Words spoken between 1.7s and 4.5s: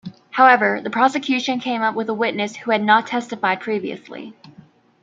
up with a witness who had not testified previously.